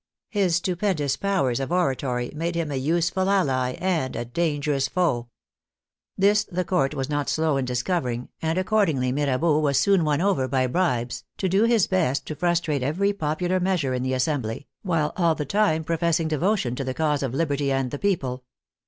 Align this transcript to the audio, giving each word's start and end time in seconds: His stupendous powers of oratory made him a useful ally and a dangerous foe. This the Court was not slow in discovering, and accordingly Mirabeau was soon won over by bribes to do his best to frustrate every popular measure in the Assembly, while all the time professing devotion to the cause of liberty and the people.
His 0.31 0.55
stupendous 0.55 1.15
powers 1.15 1.59
of 1.59 1.71
oratory 1.71 2.31
made 2.35 2.55
him 2.55 2.71
a 2.71 2.75
useful 2.75 3.29
ally 3.29 3.73
and 3.73 4.15
a 4.15 4.25
dangerous 4.25 4.87
foe. 4.87 5.29
This 6.17 6.43
the 6.43 6.65
Court 6.65 6.95
was 6.95 7.07
not 7.07 7.29
slow 7.29 7.55
in 7.55 7.65
discovering, 7.65 8.29
and 8.41 8.57
accordingly 8.57 9.11
Mirabeau 9.11 9.59
was 9.59 9.79
soon 9.79 10.03
won 10.03 10.19
over 10.19 10.47
by 10.47 10.65
bribes 10.65 11.23
to 11.37 11.47
do 11.47 11.65
his 11.65 11.85
best 11.85 12.25
to 12.25 12.35
frustrate 12.35 12.81
every 12.81 13.13
popular 13.13 13.59
measure 13.59 13.93
in 13.93 14.01
the 14.01 14.13
Assembly, 14.13 14.65
while 14.81 15.13
all 15.17 15.35
the 15.35 15.45
time 15.45 15.83
professing 15.83 16.27
devotion 16.27 16.75
to 16.77 16.83
the 16.83 16.95
cause 16.95 17.21
of 17.21 17.35
liberty 17.35 17.71
and 17.71 17.91
the 17.91 17.99
people. 17.99 18.43